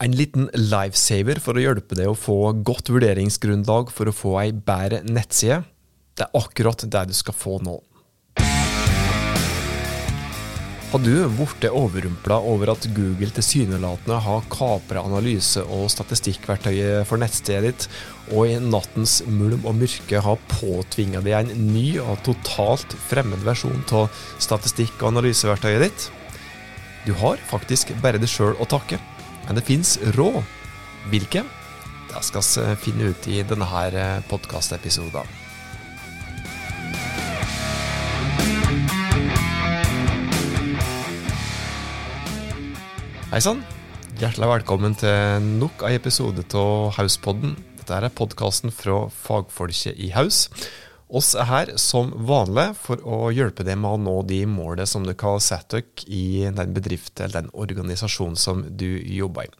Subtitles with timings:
[0.00, 4.54] En liten lifesaver for å hjelpe deg å få godt vurderingsgrunnlag for å få ei
[4.56, 5.58] bedre nettside.
[6.16, 7.74] Det er akkurat det du skal få nå.
[10.90, 17.68] Har du blitt overrumpla over at Google tilsynelatende har kapra analyse- og statistikkverktøyet for nettstedet
[17.68, 17.86] ditt,
[18.32, 23.84] og i nattens mulm og mørke har påtvinga deg en ny og totalt fremmed versjon
[24.00, 24.08] av
[24.40, 26.10] statistikk- og analyseverktøyet ditt?
[27.04, 28.96] Du har faktisk bare det sjøl å takke.
[29.46, 30.42] Men det fins råd.
[31.10, 31.44] Hvilke?
[32.10, 33.66] Det skal vi finne ut i denne
[34.28, 35.38] podkastepisoden.
[43.30, 43.60] Hei sann.
[44.18, 47.54] Hjertelig velkommen til nok en episode av Hauspodden.
[47.78, 50.48] Dette er podkasten fra fagfolket i Haus.
[51.10, 55.02] Oss er her som vanlig for å hjelpe deg med å nå de målene som
[55.02, 59.50] du kan sette dere i den bedriften eller den organisasjonen som du jobber i.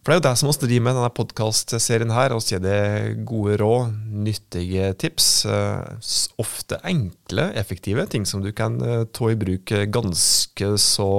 [0.00, 2.32] For det er jo det som vi driver med i denne podkastserien her.
[2.32, 5.26] Vi gir deg gode råd, nyttige tips.
[5.44, 11.10] Eh, ofte enkle, effektive ting som du kan eh, ta i bruk ganske så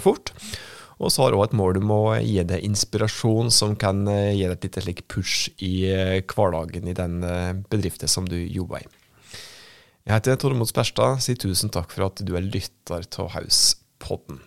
[0.00, 0.32] fort.
[0.96, 4.48] Og så har òg et mål om å gi deg inspirasjon som kan eh, gi
[4.48, 5.84] deg et lite push i
[6.24, 7.20] hverdagen i den
[7.68, 9.01] bedriften som du jobber i.
[10.02, 11.20] Jeg heter Tormod Sperstad.
[11.22, 14.40] Si tusen takk for at du er lytter til Hauspodden.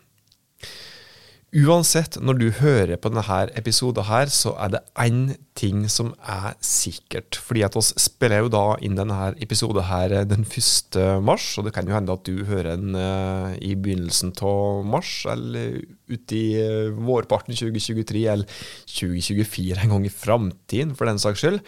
[1.56, 6.58] Uansett, når du hører på denne episoden her, så er det én ting som er
[6.60, 7.40] sikkert.
[7.40, 11.00] Fordi at oss spiller jo da inn denne episoden her den 1.
[11.24, 15.22] mars, og det kan jo hende at du hører den uh, i begynnelsen av mars,
[15.32, 15.80] eller
[16.12, 21.64] ute i uh, vårparten 2023, eller 2024 en gang i framtiden, for den saks skyld.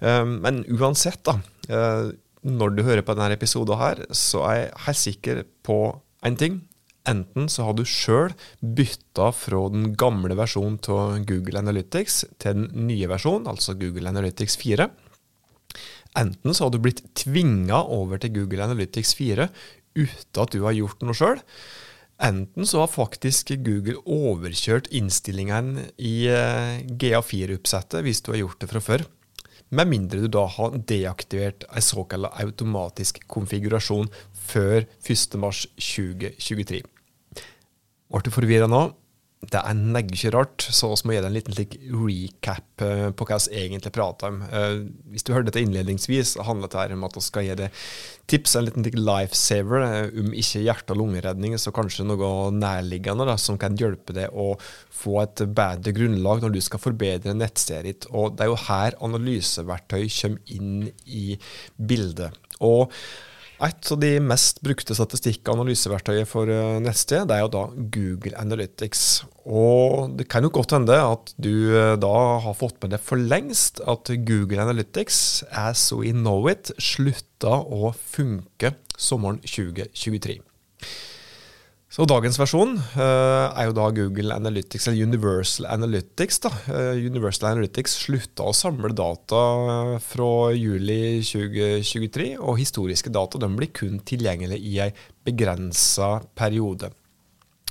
[0.00, 1.36] Men uansett, da.
[2.46, 5.78] Når du hører på denne episoden her, så er jeg helt sikker på
[6.26, 6.60] én ting.
[7.06, 12.86] Enten så har du sjøl bytta fra den gamle versjonen av Google Analytics til den
[12.88, 14.88] nye versjonen, altså Google Analytics 4.
[16.16, 19.50] Enten så har du blitt tvinga over til Google Analytics 4
[19.96, 21.42] uten at du har gjort noe sjøl.
[22.26, 28.70] Enten så har faktisk Google overkjørt innstillingene i eh, GA4-oppsettet hvis du har gjort det
[28.72, 29.04] fra før.
[29.74, 34.08] Med mindre du da har deaktivert en såkalt automatisk konfigurasjon
[34.46, 36.82] før 1.3.2023.
[38.06, 38.82] Ble du forvirra nå?
[39.44, 43.26] Det er ikke rart, så vi må gi deg en liten like, recap uh, på
[43.28, 44.38] hva vi egentlig prater om.
[44.48, 47.82] Uh, hvis du hørte dette innledningsvis, handler det om at vi skal gi deg
[48.32, 53.36] tips, en liten lifesaver, uh, om ikke hjerte- og lungeredning, så kanskje noe nærliggende da,
[53.38, 54.54] som kan hjelpe deg å
[54.90, 58.10] få et bedre grunnlag når du skal forbedre nettstedet ditt.
[58.16, 61.38] Og Det er jo her analyseverktøy kommer inn i
[61.76, 62.40] bildet.
[62.64, 62.88] Og
[63.64, 67.62] et av de mest brukte statistikk- og analyseverktøyet for eh, nettsted, det er jo da
[67.94, 69.04] Google Analytics.
[69.46, 72.14] Og det kan jo godt hende at du eh, da
[72.44, 77.94] har fått med deg for lengst at Google Analytics, as we know it, slutta å
[77.96, 80.40] funke sommeren 2023.
[81.96, 86.42] Så dagens versjon uh, er jo da Google Analytics, eller Universal Analytics.
[86.44, 86.50] da.
[86.68, 89.40] Uh, Universal Analytics slutta å samle data
[90.04, 96.92] fra juli 2023, og historiske data blir kun tilgjengelig i en begrensa periode.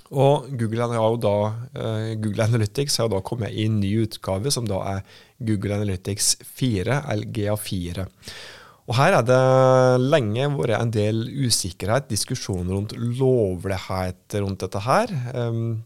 [0.10, 0.90] Og Google,
[1.22, 1.38] da,
[1.78, 5.06] uh, Google, Analytics har da kommet i en ny utgave, som da er
[5.38, 8.10] Google Analytics 4, eller GA4.
[8.86, 9.42] Og Her er det
[10.04, 15.14] lenge vært en del usikkerhet, diskusjon rundt lovlighet rundt dette her.
[15.34, 15.84] Um,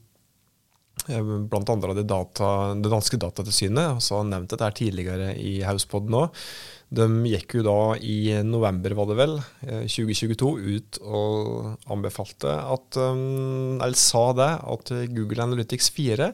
[1.07, 6.17] blant andre det, data, det danske datatilsynet også har nevnt dette her tidligere i Hauspodden
[6.19, 6.43] òg.
[6.89, 12.97] De gikk jo da i november, var det vel, 2022 eh, ut og anbefalte at
[12.97, 16.31] um, Eller sa det, at Google Analytics 4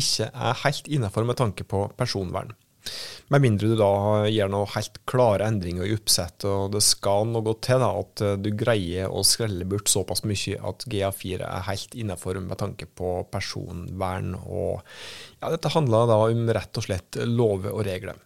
[0.00, 2.52] ikke er helt innenfor med tanke på personvern.
[3.32, 3.90] Med mindre du da
[4.28, 8.36] gjør noen helt klare endringer i oppsett, og det skal noe til da, at eh,
[8.40, 13.16] du greier å skrelle bort såpass mye at GA4 er helt innenfor med tanke på
[13.32, 14.34] personvern.
[14.44, 14.82] og
[15.40, 18.20] ja, Dette handler da om rett og slett lover og regler.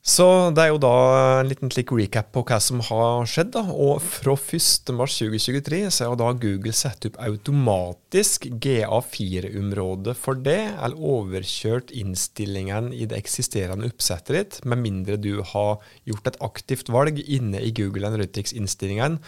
[0.00, 0.24] Så
[0.56, 0.94] det er jo da
[1.42, 3.50] en liten slik recap på hva som har skjedd.
[3.52, 10.96] da, og Fra 1.3.2023 så har da Google satt opp automatisk GA4-område for det, eller
[10.96, 17.20] overkjørt innstillingen i det eksisterende oppsettet ditt, med mindre du har gjort et aktivt valg
[17.20, 19.20] inne i Google Analytics-innstillingen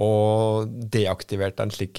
[0.00, 1.98] og deaktivert en slik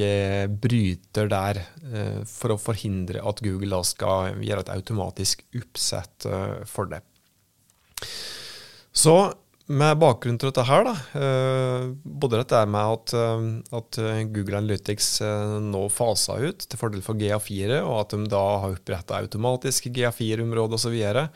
[0.63, 6.61] bryter der eh, for å forhindre at Google da skal gjøre et automatisk oppsett eh,
[6.65, 7.03] for det.
[8.91, 9.15] Så
[9.71, 13.45] med bakgrunn til dette her, da, eh, både dette med at, eh,
[13.77, 13.99] at
[14.33, 15.21] Google Analytics
[15.63, 20.75] nå faser ut til fordel for GA4, og at de da har oppretta automatiske GA4-områder
[20.75, 21.29] osv., så, videre,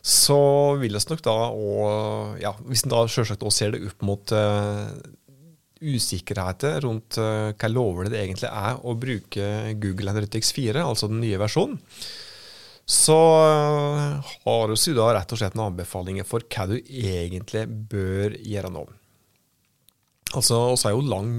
[0.00, 0.40] så
[0.80, 4.32] vil vi nok da òg ja, Hvis en da selvsagt òg ser det opp mot
[4.32, 4.86] uh,
[5.82, 11.40] usikkerheter rundt hva lover det egentlig er å bruke Google Analytics 4, altså den nye
[11.42, 11.76] versjonen,
[12.86, 18.36] så uh, har vi da rett og slett noen anbefalinger for hva du egentlig bør
[18.38, 18.84] gjøre nå.
[20.36, 21.30] Altså, Vi har jo lang,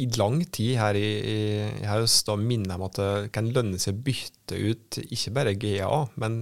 [0.00, 1.40] i lang tid her i, i,
[1.82, 5.56] i høst da minner om at det kan lønne seg å bytte ut ikke bare
[5.60, 6.40] GA, men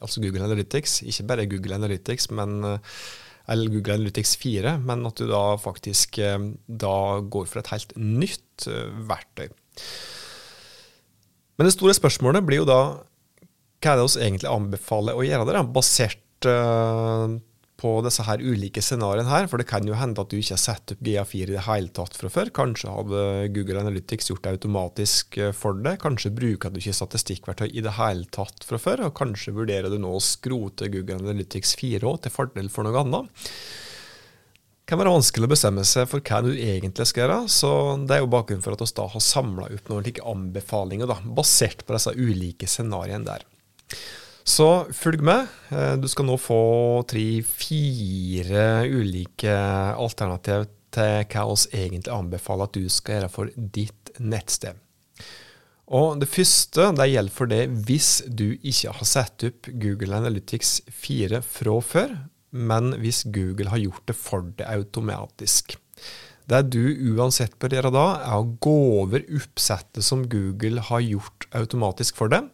[0.00, 1.02] altså Google Analytics.
[1.08, 2.64] Ikke bare Google Analytics, men
[3.50, 7.94] eller Google Analytics 4, men at du da faktisk eh, da går for et helt
[7.98, 9.48] nytt eh, verktøy.
[11.58, 12.82] Men det store spørsmålet blir jo da
[13.82, 17.32] hva er det vi egentlig anbefaler å gjøre der, basert uh,
[17.82, 19.48] på disse her ulike scenarioene her.
[19.50, 21.92] For det kan jo hende at du ikke har satt opp GA4 i det hele
[21.94, 22.52] tatt fra før.
[22.54, 23.24] Kanskje hadde
[23.56, 25.98] Google Analytics gjort det automatisk eh, for deg.
[26.02, 29.08] Kanskje bruker du ikke statistikkverktøy i det hele tatt fra før.
[29.08, 33.02] Og kanskje vurderer du nå å skrote Google Analytics 4 òg, til fordel for noe
[33.02, 33.48] annet.
[34.82, 37.40] Det kan være vanskelig å bestemme seg for hva du egentlig skal gjøre.
[37.50, 37.70] så
[38.02, 41.86] Det er jo bakgrunnen for at vi har samla opp noen like anbefalinger da, basert
[41.86, 43.46] på disse ulike scenarioene der.
[44.42, 45.46] Så følg med.
[45.70, 46.62] Eh, du skal nå få
[47.10, 49.54] tre-fire ulike
[49.94, 54.80] alternativ til hva oss egentlig anbefaler at du skal gjøre for ditt nettsted.
[55.92, 60.80] Og Det første det gjelder for det hvis du ikke har satt opp Google Analytics
[60.88, 62.14] 4 fra før,
[62.52, 65.76] men hvis Google har gjort det for deg automatisk.
[66.48, 66.82] Det du
[67.14, 72.32] uansett bør gjøre da, er å gå over oppsettet som Google har gjort automatisk for
[72.32, 72.48] deg,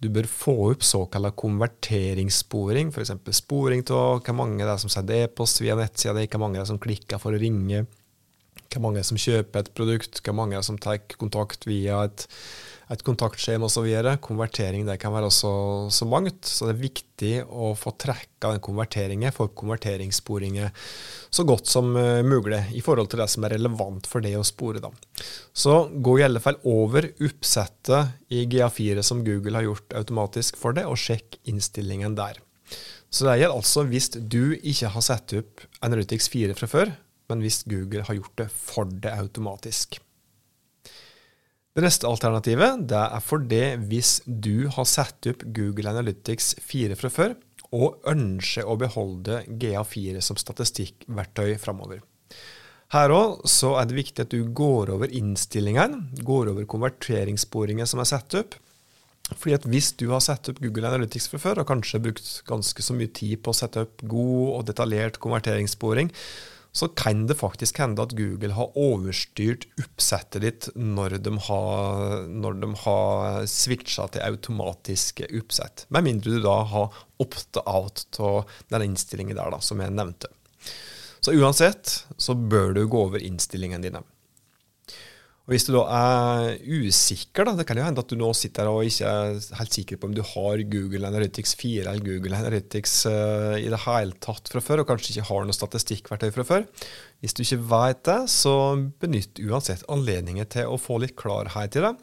[0.00, 3.12] du bør få opp såkalt konverteringssporing, f.eks.
[3.36, 6.64] sporing av hvor mange det er som sender e-post via nettsida di, hvor mange det
[6.64, 7.84] er som klikker for å ringe,
[8.72, 12.28] hvor mange som kjøper et produkt, hvor mange som tar kontakt via et
[12.90, 13.86] et kontaktskjema osv.
[14.22, 15.50] Konvertering det kan være også
[15.94, 20.72] så mangt, så det er viktig å få trekka den konverteringen, få konverteringssporinger
[21.30, 24.46] så godt som uh, mulig i forhold til det som er relevant for det å
[24.46, 24.82] spore.
[24.82, 24.90] Da.
[25.54, 30.74] Så gå i alle fall over oppsettet i GA4 som Google har gjort automatisk for
[30.74, 32.42] det, og sjekk innstillingen der.
[33.10, 36.92] Så det gjelder altså hvis du ikke har satt opp Analytics 4 fra før,
[37.30, 40.00] men hvis Google har gjort det for det automatisk.
[41.70, 46.98] Det neste alternativet det er for det hvis du har satt opp Google Analytics 4
[46.98, 47.36] fra før,
[47.70, 52.00] og ønsker å beholde GA4 som statistikkverktøy framover.
[52.90, 58.10] Her òg er det viktig at du går over innstillingene, går over konverteringssporingen som er
[58.10, 58.56] satt opp.
[59.30, 62.82] Fordi at Hvis du har satt opp Google Analytics fra før, og kanskje brukt ganske
[62.82, 66.10] så mye tid på å sette opp god og detaljert konverteringssporing,
[66.72, 72.60] så kan det faktisk hende at Google har overstyrt oppsettet ditt når de har, når
[72.84, 75.86] har switcha til automatiske oppsett.
[75.90, 80.30] Med mindre du da har opt-out av den innstillingen der da, som jeg nevnte.
[81.20, 84.04] Så uansett så bør du gå over innstillingene dine.
[85.50, 88.68] Og Hvis du da er usikker, da, det kan jo hende at du nå sitter
[88.70, 92.92] og ikke er helt sikker på om du har Google Analytics 4 eller Google Analytics
[93.10, 96.68] uh, i det hele tatt fra før, og kanskje ikke har noe statistikkverktøy fra før.
[97.18, 98.54] Hvis du ikke vet det, så
[99.02, 101.96] benytt uansett anledningen til å få litt klarhet i det.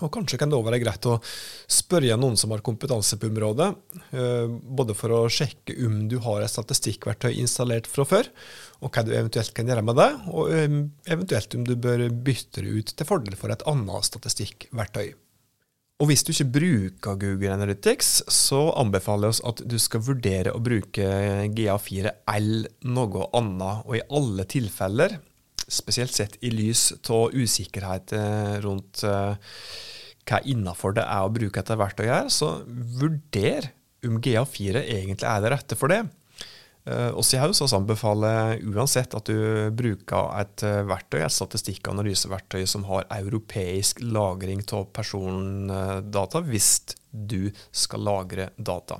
[0.00, 1.18] Og kanskje kan det òg være greit å
[1.70, 3.68] spørre noen som har kompetanse på området,
[4.16, 8.30] eh, både for å sjekke om du har et statistikkverktøy installert fra før,
[8.80, 12.64] og hva du eventuelt kan gjøre med det, og um, eventuelt om du bør bytte
[12.64, 15.12] det ut til fordel for et annet statistikkverktøy.
[16.02, 20.50] Og hvis du ikke bruker Google Analytics, så anbefaler jeg oss at du skal vurdere
[20.50, 21.04] å bruke
[21.54, 25.20] GA4 eller noe annet, og i alle tilfeller
[25.72, 29.34] spesielt sett i lys av usikkerhet eh, rundt uh,
[30.28, 33.72] hva innafor det er å bruke dette verktøyet, her, så vurder
[34.06, 36.04] om GA4 egentlig er det rette for det.
[36.82, 43.06] Og oss i Haus anbefaler uansett at du bruker et verktøy, et statistikkanalyseverktøy som har
[43.14, 46.72] europeisk lagring av persondata, hvis
[47.10, 48.98] du skal lagre data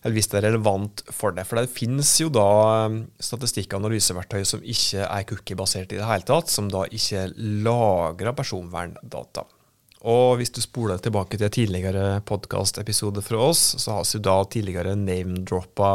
[0.00, 1.44] eller hvis det er relevant for det.
[1.48, 2.48] For det finnes jo da
[2.88, 7.26] um, statistikk- og analyseverktøy som ikke er cookie-basert i det hele tatt, som da ikke
[7.36, 9.44] lagrer personverndata.
[10.08, 14.36] Og hvis du spoler tilbake til en tidligere podkastepisode fra oss, så har vi da
[14.48, 15.90] tidligere name-droppa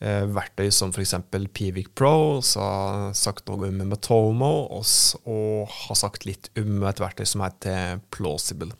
[0.00, 1.12] eh, verktøy som f.eks.
[1.52, 7.28] Pivic Pro, så har sagt noe om Matomo, og har sagt litt om et verktøy
[7.28, 8.72] som heter Plausible.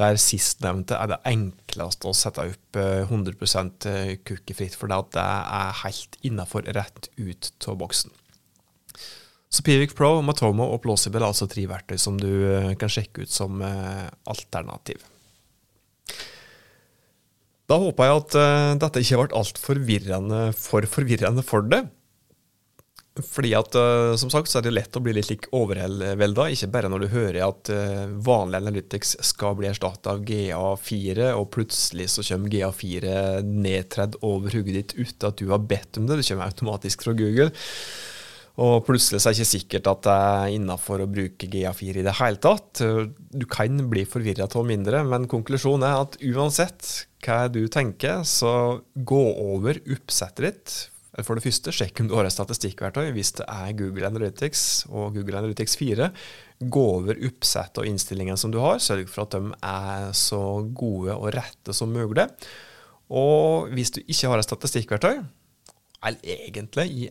[0.00, 3.84] Der sistnevnte er det enkleste å sette opp 100%
[4.24, 8.14] cookiefritt, for det er helt innafor rett ut av boksen.
[9.50, 12.30] Så Pivic Pro, Matomo og Plausible er altså tre verktøy som du
[12.80, 15.02] kan sjekke ut som alternativ.
[17.70, 18.36] Da håper jeg at
[18.86, 21.84] dette ikke ble altfor forvirrende for forvirrende for det.
[23.26, 26.70] Fordi at, uh, som sagt, så er det lett å bli litt like overvelda, ikke
[26.74, 32.10] bare når du hører at uh, vanlig Analytics skal bli erstatta av GA4, og plutselig
[32.14, 36.20] så kommer GA4 nedtredd over hodet ditt uten at du har bedt om det.
[36.20, 37.50] Det kommer automatisk fra Google.
[38.60, 42.04] Og plutselig så er det ikke sikkert at det er innafor å bruke GA4 i
[42.04, 42.82] det hele tatt.
[42.82, 46.90] Du kan bli forvirra av mindre, men konklusjonen er at uansett
[47.24, 49.22] hva du tenker, så gå
[49.54, 50.74] over oppsettet ditt.
[51.26, 53.10] For det første, sjekk om du har et statistikkverktøy.
[53.16, 56.10] Hvis det er Google Analytics og Google Analytics 4,
[56.70, 58.80] gå over oppsettet og innstillingene som du har.
[58.82, 60.42] Sørg for at de er så
[60.76, 62.26] gode og rette som mulig.
[63.10, 65.22] Og hvis du ikke har et statistikkverktøy,
[66.00, 67.08] eller egentlig i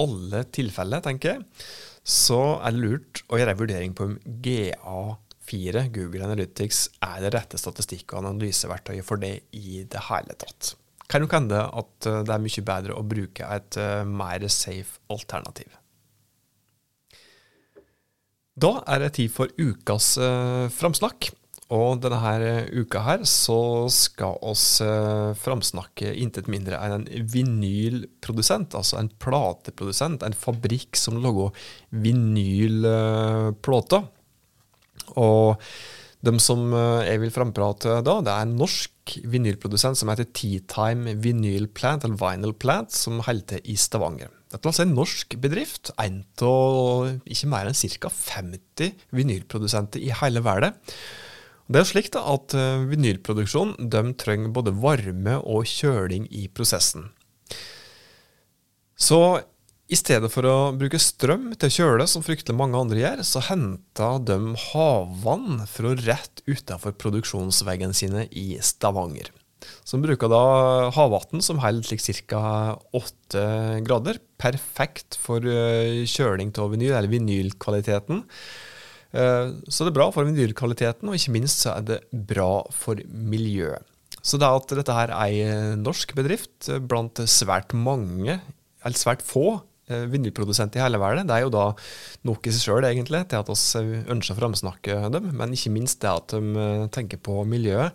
[0.00, 1.66] alle tilfeller, tenker jeg,
[2.02, 4.14] så er det lurt å gjøre en vurdering på om
[4.44, 10.74] GA4, Google Analytics, er det rette statistikk- og analyseverktøyet for det i det hele tatt.
[11.12, 15.02] Kan jo hende at eh, det er mye bedre å bruke et uh, mer safe
[15.12, 15.76] alternativ.
[18.52, 21.32] Da er det tid for ukas uh, framsnakk.
[21.72, 22.42] Og denne her
[22.74, 30.22] uka her så skal oss eh, framsnakke intet mindre enn en vinylprodusent, altså en plateprodusent,
[30.26, 31.48] en fabrikk som lager
[32.04, 34.02] vinylplater.
[35.16, 35.56] Og
[36.22, 38.91] de som eh, jeg vil framprate da, det er en norsk
[39.28, 44.30] vinylprodusent som heter Teatime Vinyl Plant, eller Vinyl Plant, som holder til i Stavanger.
[44.52, 48.12] Dette er altså en norsk bedrift, en av ikke mer enn ca.
[48.12, 50.76] 50 vinylprodusenter i hele verden.
[51.72, 52.52] Det er slik da at
[52.90, 57.08] vinylproduksjonen vinylproduksjon trenger både varme og kjøling i prosessen.
[58.98, 59.40] Så
[59.90, 63.42] i stedet for å bruke strøm til å kjøle, som fryktelig mange andre gjør, så
[63.48, 64.38] henta de
[64.70, 69.32] havvann fra rett utenfor produksjonsveggene sine i Stavanger.
[69.84, 70.42] Så de bruker da
[70.94, 72.42] havvann som holder ca.
[72.96, 73.46] 8
[73.86, 74.18] grader.
[74.40, 78.24] Perfekt for eh, kjøling av vinyl, eller vinylkvaliteten.
[79.12, 83.02] Eh, så det er bra for vinylkvaliteten, og ikke minst så er det bra for
[83.06, 83.84] miljøet.
[84.22, 88.38] Så det at dette her er ei norsk bedrift blant svært mange,
[88.82, 89.60] eller svært få,
[89.92, 91.66] eh, vinylprodusenter i hele verden, det er jo da
[92.28, 96.10] nok i seg sjøl, til at vi ønsker å framsnakke dem, men ikke minst det
[96.12, 97.94] at de eh, tenker på miljøet,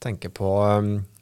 [0.00, 0.52] tenker på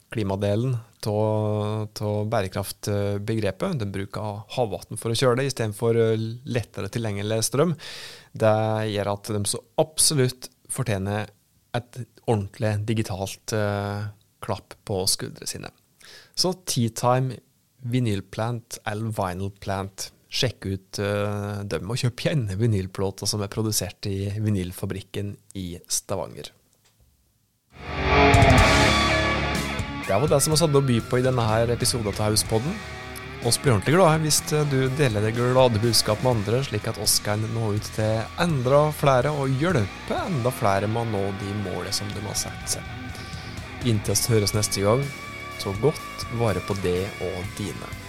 [0.09, 3.79] klimadelen av bærekraftbegrepet.
[3.79, 5.99] De bruker havvann for å kjøre det istedenfor
[6.49, 7.75] lettere tilgjengelig strøm.
[8.31, 8.55] Det
[8.93, 11.29] gjør at de så absolutt fortjener
[11.77, 14.09] et ordentlig digitalt uh,
[14.43, 15.71] klapp på skuldrene sine.
[16.39, 17.37] Så Teatime
[17.81, 20.11] Vinylplant eller Vinyl Plant.
[20.29, 26.51] Sjekk ut uh, dem, og kjøp gjerne vinylplåter som er produsert i vinylfabrikken i Stavanger.
[30.05, 32.77] Det var det som vi hadde å by på i denne her episoden av Hauspodden.
[33.47, 37.19] Oss blir ordentlig glade hvis du deler det glade budskap med andre, slik at oss
[37.23, 41.93] kan nå ut til enda flere og hjelpe enda flere med å nå de målene
[41.95, 42.93] som de har satt seg.
[43.87, 45.05] Inntil vi høres neste gang,
[45.59, 48.08] så godt vare på det og dine.